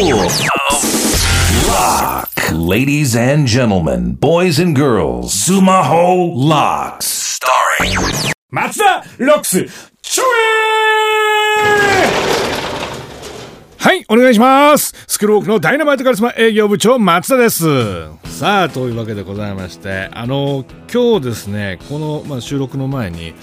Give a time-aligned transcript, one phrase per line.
[0.00, 0.30] Lock.
[2.52, 7.40] Ladies and gentlemen, boys and girls, Sumaho Locks.
[7.40, 7.98] Starring
[8.48, 9.66] 松田ロックス
[10.00, 10.26] ちょえ
[13.76, 14.94] はい、お願いします。
[15.08, 17.64] スクロークのダイナマイトカリスマ営業部長松田です。
[18.26, 23.34] さあ、というわけでございまして、あの、今日ですね、この、まあ、収録の前に、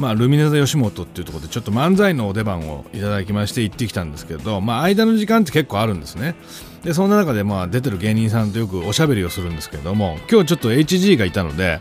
[0.00, 6.34] まあ、ルミネ座吉本っていうところでちょっと漫才のお出番をいただきまして行ってきたんですけど、まあ、間の時間って結構あるんですね。
[6.82, 11.80] で、そんな中で、まあ、出てる芸人さんとよくおしゃべりをするんですけれども、今日ちょっと HG がいたので、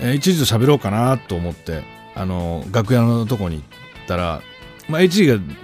[0.00, 1.82] えー HG と喋ろうかなと思って、
[2.14, 4.40] あの、楽屋のとこに行ったら、
[4.88, 5.54] まあ、HG が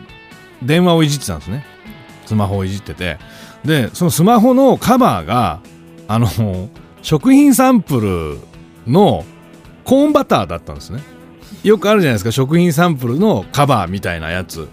[0.62, 1.64] 電話をいじってたんですね。
[2.26, 3.18] スマホをいじってて。
[3.64, 5.60] で、そのスマホのカバーが、
[6.08, 6.28] あの、
[7.02, 8.38] 食品サンプル
[8.90, 9.24] の
[9.84, 11.02] コーンバターだったんですね。
[11.62, 14.68] よくあるじゃないですか、食品サンプルのカバーみたいなやつ。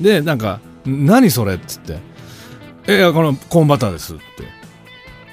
[0.00, 1.98] で、なんか、何それっつって。
[2.86, 4.56] え、いや、このコーンバターですって。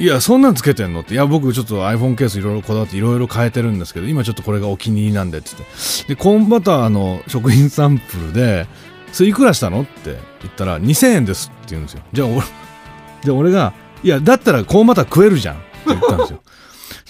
[0.04, 1.14] いや、そんなんつけてんのって。
[1.14, 5.70] いや、僕ちょっと iPhone ケースいろいろこだわっていろいろ変えてるんですけど、今ちょっとこれがお気に入りなんでって言っ
[6.08, 6.08] て。
[6.08, 8.68] で、コーンバターの食品サンプルで、
[9.12, 12.02] それいくらしたのって言ったら、2000円ですって言うんですよ。
[12.12, 12.42] じゃあ俺、
[13.24, 13.74] じゃあ俺が、
[14.04, 16.40] いや、だったらコーンバター食えるじゃんって言ったんですよ。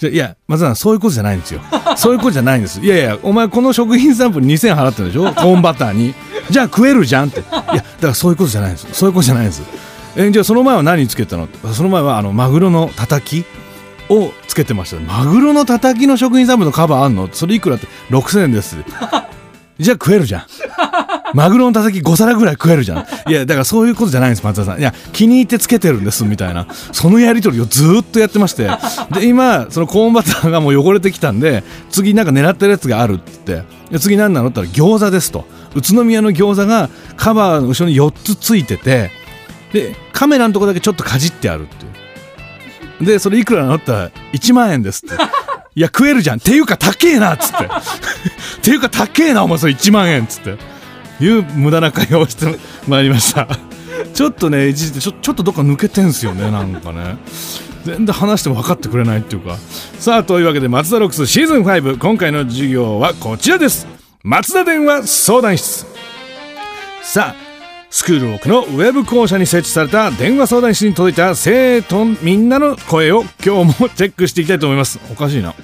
[0.02, 1.60] いや、松田さん、そういうことじゃないんですよ。
[1.96, 2.80] そういうことじゃないんです。
[2.80, 5.32] いやいや、お前この食品サンプル2000円払ってるでしょ？
[5.34, 6.14] コーンバターに。
[6.50, 7.40] じゃあ食えるじゃんって。
[7.40, 8.92] いや、だからそういうことじゃないんです。
[8.92, 9.62] そういうことじゃないんです。
[10.16, 11.48] え、じゃあその前は何つけたの？
[11.72, 13.44] その前はあの、マグロのたたき
[14.08, 15.00] をつけてました。
[15.00, 17.28] マグロのたたきの食品サンプルのカバーあんの？
[17.32, 18.76] それいくらって？6000円です。
[19.78, 20.42] じゃあ食えるじゃん。
[21.32, 23.30] マグロのたたき5皿ぐらい食えるじゃん。
[23.30, 24.80] いや、だからそういうことじゃないんです、松田さん。
[24.80, 26.66] いや、気に入ってつけてるんです、みたいな。
[26.92, 28.68] そのやりとりをずっとやってまして。
[29.12, 35.46] で、今、そのコーンバターがもう汚れてきたんで、次なんか狙ってるやつがあるってって、次何なのって言ったら餃子ですと。
[35.74, 39.10] 宇都宮の餃子がカバーの後ろに4つついてて、
[39.72, 41.88] で、カメラのとこだけちょっとかじってあるってい
[43.02, 43.06] う。
[43.06, 45.16] で、それいくらなのって言ったら、1万円ですって。
[45.76, 46.38] いや、食えるじゃん。
[46.38, 47.64] っていうか、高えなっつって。
[47.64, 47.68] っ
[48.62, 50.56] ていうか、高えな、お前、それ1万円っつって。
[51.20, 52.58] いう無駄な会話をして
[52.88, 53.48] まいりました。
[54.14, 57.16] ちょっとね、一時ちょちょっとどっか抜けてんすよね、なんかね。
[57.84, 59.58] 全然話しても分かってくれないっていうか。
[59.98, 63.86] さあ、というわけで、松田ロックスシーズン5、今回の授業はこちらです。
[64.22, 65.86] 松田電話相談室。
[67.02, 67.44] さあ、
[67.90, 74.98] スクールウォークのウェブ校舎に設置された電話相談室に届いた生徒みんなの声を今日もチェックしていきたいと思います。
[75.12, 75.54] おかしいな。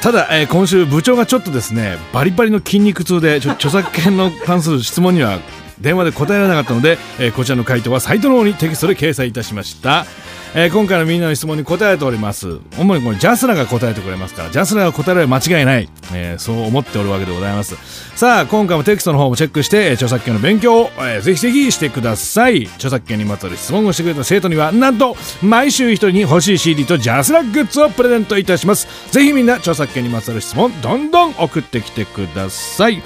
[0.00, 5.40] ただ、えー今週部長がちょっとですねバリバリの筋肉痛でちょ著作権の関する質問には
[5.80, 10.06] 電話で答えられなかったので、えーこちらの回答はサイトの方にテキストで掲載いたしました、
[10.54, 12.58] えー今回のみんなの質問に答えております。
[12.78, 17.76] 主にこれジャスラが答えてくれますからジャスラが答えられ間違いない、えーそう思っておるわけでございます。
[18.16, 22.66] さあ今回もテキストの方もチェックして、著作権の勉強を、えーぜひぜひしてください。
[22.76, 28.88] 著作権にまつわる質問をしてくれた生徒にはなんと毎週一人に欲しい CD とジャスラグッズをプレゼントいたします。
[29.12, 33.02] ぜひみんな著作権にまつわる質問どんどん送ってきてください。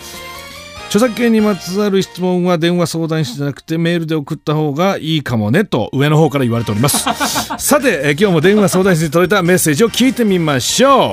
[0.92, 6.98] 著作権にまつわる質問は電話相談室じゃなくてメールで送った方がいいかもねと上の方から言われております。
[7.56, 11.12] さて、えー今日も電話相談室に届いたメッセージを聞いてみましょ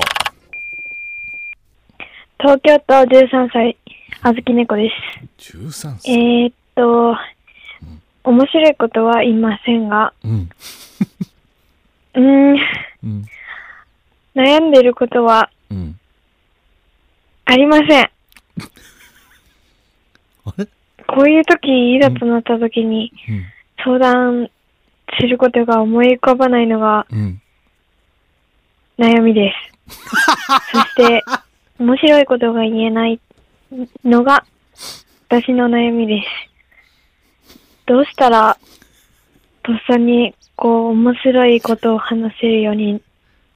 [2.40, 3.74] 東京都13歳、
[4.20, 4.90] あずき猫で
[5.40, 5.56] す。
[5.56, 7.16] 13歳、えー、っと、
[8.24, 10.50] 面白いことは言いませんが、 うん、
[12.14, 13.24] うん。
[14.34, 15.98] 悩んでることはうん。
[17.46, 18.10] ありません。
[20.56, 20.66] あれ？
[21.06, 23.44] こういう時、いざとなった時にうん
[23.82, 24.50] 相談
[25.18, 27.42] することが思い浮かばないのがうん
[28.98, 29.52] 悩みで
[29.88, 29.96] す。
[30.72, 31.22] そして、
[31.78, 33.18] 面白いことが言えない
[34.04, 34.44] のが
[35.28, 37.56] 私の悩みです。
[37.86, 38.58] どうしたら、
[39.62, 43.00] とっさに、こう、面白いことを話せるように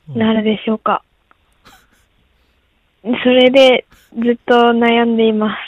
[0.09, 1.03] なるでしょうか。
[3.03, 3.85] それで、
[4.19, 5.61] ずっと悩んでいます。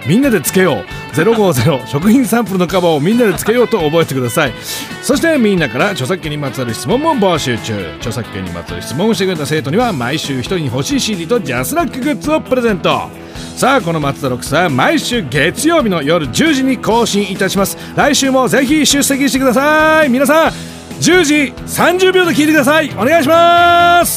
[0.06, 0.84] みんなでつけよう。
[1.22, 4.52] 050食品サンプルのカバーをみんなでつけようと覚えてください。
[5.02, 7.74] そしてみんなから著作権にまつわる質問も募集中。
[7.98, 13.08] 著作権にまつわる質問をしてくれた生徒には毎週1人に欲しい CD とジャスラックグッズをプレゼント。
[13.56, 17.76] さあこの松田ロックさん毎週月曜日の夜10時に更新いたします。
[17.96, 20.08] 来週もぜひ出席してください。
[20.08, 20.52] 皆さん
[21.00, 21.34] 10時
[21.66, 22.90] 30秒で聞いてください。
[22.96, 24.14] お願いします。